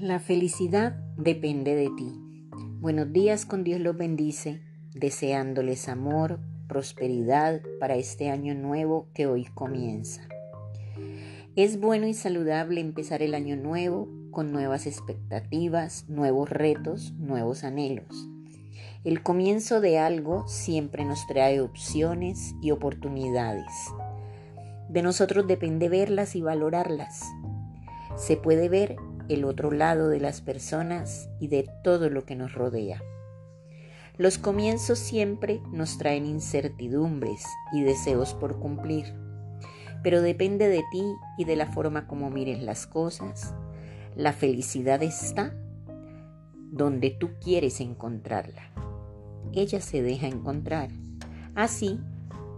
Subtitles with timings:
[0.00, 2.14] La felicidad depende de ti.
[2.78, 4.62] Buenos días, con Dios los bendice,
[4.94, 10.28] deseándoles amor, prosperidad para este año nuevo que hoy comienza.
[11.56, 18.28] Es bueno y saludable empezar el año nuevo con nuevas expectativas, nuevos retos, nuevos anhelos.
[19.02, 23.66] El comienzo de algo siempre nos trae opciones y oportunidades.
[24.88, 27.24] De nosotros depende verlas y valorarlas.
[28.16, 28.96] Se puede ver
[29.28, 33.02] el otro lado de las personas y de todo lo que nos rodea.
[34.16, 39.14] Los comienzos siempre nos traen incertidumbres y deseos por cumplir,
[40.02, 41.04] pero depende de ti
[41.38, 43.54] y de la forma como mires las cosas.
[44.16, 45.54] La felicidad está
[46.70, 48.72] donde tú quieres encontrarla.
[49.52, 50.90] Ella se deja encontrar,
[51.54, 52.00] así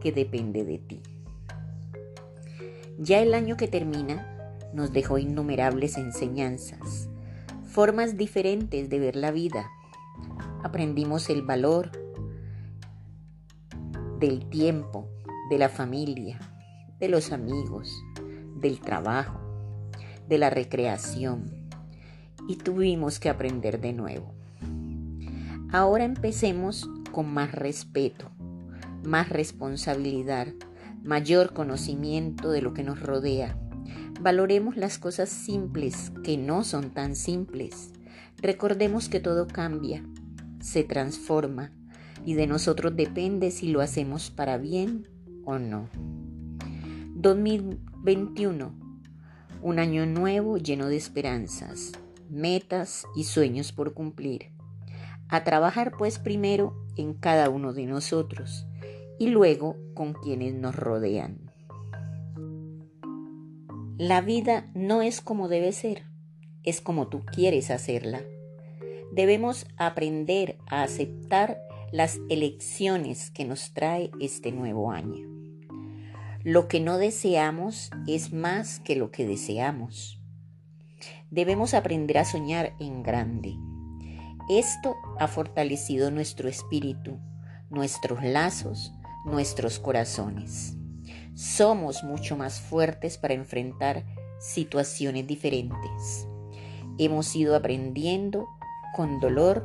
[0.00, 1.02] que depende de ti.
[2.98, 4.37] Ya el año que termina
[4.72, 7.08] nos dejó innumerables enseñanzas,
[7.64, 9.70] formas diferentes de ver la vida.
[10.62, 11.90] Aprendimos el valor
[14.18, 15.08] del tiempo,
[15.50, 16.38] de la familia,
[16.98, 18.02] de los amigos,
[18.56, 19.40] del trabajo,
[20.28, 21.68] de la recreación
[22.48, 24.34] y tuvimos que aprender de nuevo.
[25.70, 28.30] Ahora empecemos con más respeto,
[29.04, 30.48] más responsabilidad,
[31.02, 33.56] mayor conocimiento de lo que nos rodea
[34.20, 37.92] Valoremos las cosas simples que no son tan simples.
[38.38, 40.04] Recordemos que todo cambia,
[40.60, 41.72] se transforma
[42.24, 45.06] y de nosotros depende si lo hacemos para bien
[45.44, 45.88] o no.
[47.14, 48.72] 2021.
[49.60, 51.92] Un año nuevo lleno de esperanzas,
[52.30, 54.52] metas y sueños por cumplir.
[55.28, 58.66] A trabajar pues primero en cada uno de nosotros
[59.18, 61.47] y luego con quienes nos rodean.
[63.98, 66.04] La vida no es como debe ser,
[66.62, 68.22] es como tú quieres hacerla.
[69.10, 71.58] Debemos aprender a aceptar
[71.90, 75.26] las elecciones que nos trae este nuevo año.
[76.44, 80.22] Lo que no deseamos es más que lo que deseamos.
[81.32, 83.56] Debemos aprender a soñar en grande.
[84.48, 87.18] Esto ha fortalecido nuestro espíritu,
[87.68, 88.92] nuestros lazos,
[89.24, 90.77] nuestros corazones
[91.38, 94.02] somos mucho más fuertes para enfrentar
[94.40, 96.26] situaciones diferentes.
[96.98, 98.48] Hemos ido aprendiendo
[98.96, 99.64] con dolor,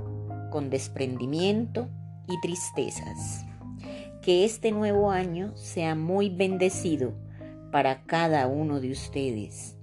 [0.52, 1.90] con desprendimiento
[2.28, 3.44] y tristezas.
[4.22, 7.16] Que este nuevo año sea muy bendecido
[7.72, 9.76] para cada uno de ustedes.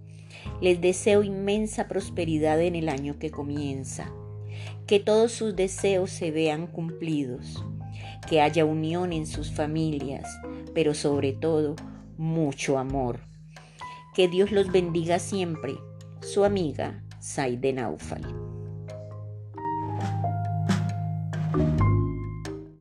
[0.61, 4.13] Les deseo inmensa prosperidad en el año que comienza.
[4.87, 7.65] Que todos sus deseos se vean cumplidos
[8.29, 10.29] que haya unión en sus familias,
[10.75, 11.77] pero sobre todo
[12.17, 13.21] mucho amor.
[14.15, 15.75] Que Dios los bendiga siempre.
[16.21, 18.50] Su amiga Saide Naufal.